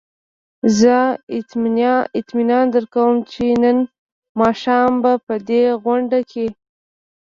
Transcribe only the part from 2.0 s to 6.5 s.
اطمینان درکړم چې نن ماښام به په دې غونډه کې.